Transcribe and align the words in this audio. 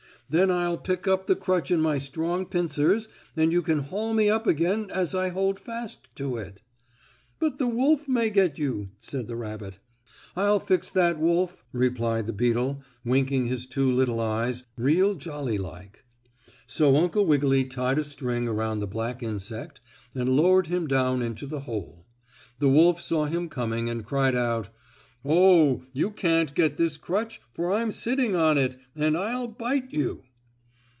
Then 0.33 0.49
I'll 0.49 0.77
pick 0.77 1.09
up 1.09 1.27
the 1.27 1.35
crutch 1.35 1.71
in 1.71 1.81
my 1.81 1.97
strong 1.97 2.45
pincers, 2.45 3.09
and 3.35 3.51
you 3.51 3.61
can 3.61 3.79
haul 3.79 4.13
me 4.13 4.29
up 4.29 4.47
again 4.47 4.89
as 4.89 5.13
I 5.13 5.27
hold 5.27 5.59
fast 5.59 6.07
to 6.15 6.37
it." 6.37 6.61
"But 7.39 7.57
the 7.57 7.67
wolf 7.67 8.07
may 8.07 8.29
get 8.29 8.57
you," 8.57 8.91
said 9.01 9.27
the 9.27 9.35
rabbit. 9.35 9.79
"I'll 10.33 10.61
fix 10.61 10.89
that 10.91 11.19
wolf," 11.19 11.65
replied 11.73 12.27
the 12.27 12.31
beetle, 12.31 12.81
winking 13.03 13.47
his 13.47 13.65
two 13.65 13.91
little 13.91 14.21
eyes, 14.21 14.63
real 14.77 15.15
jolly 15.15 15.57
like. 15.57 16.05
So 16.65 16.95
Uncle 16.95 17.25
Wiggily 17.25 17.65
tied 17.65 17.99
a 17.99 18.03
string 18.05 18.47
around 18.47 18.79
the 18.79 18.87
black 18.87 19.21
insect, 19.21 19.81
and 20.15 20.29
lowered 20.31 20.67
him 20.67 20.87
down 20.87 21.21
into 21.21 21.45
the 21.45 21.59
hole. 21.67 22.05
The 22.59 22.69
wolf 22.69 23.01
saw 23.01 23.25
him 23.25 23.49
coming 23.49 23.89
and 23.89 24.05
cried 24.05 24.35
out: 24.37 24.69
"Oh! 25.23 25.83
You 25.93 26.09
can't 26.09 26.55
get 26.55 26.77
this 26.77 26.97
crutch, 26.97 27.41
for 27.53 27.71
I'm 27.71 27.91
sitting 27.91 28.35
on 28.35 28.57
it, 28.57 28.75
and 28.95 29.15
I'll 29.15 29.47
bite 29.47 29.93
you." 29.93 30.23